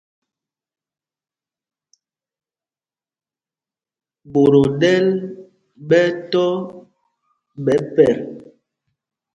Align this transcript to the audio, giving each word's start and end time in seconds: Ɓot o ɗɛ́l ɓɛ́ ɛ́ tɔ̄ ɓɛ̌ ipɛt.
Ɓot 4.31 4.53
o 4.61 4.63
ɗɛ́l 4.79 5.05
ɓɛ́ 5.87 6.03
ɛ́ 6.07 6.15
tɔ̄ 6.31 6.49
ɓɛ̌ 7.63 7.75
ipɛt. 7.81 8.19